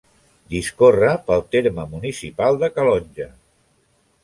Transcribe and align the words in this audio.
Discorre 0.53 1.09
pel 1.27 1.43
terme 1.57 1.85
municipal 1.93 2.59
de 2.65 2.73
Calonge. 2.79 3.31